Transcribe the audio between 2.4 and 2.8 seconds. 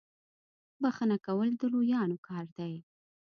دی.